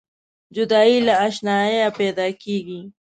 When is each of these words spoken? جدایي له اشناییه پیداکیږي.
جدایي 0.55 0.97
له 1.07 1.13
اشناییه 1.27 1.87
پیداکیږي. 1.99 2.81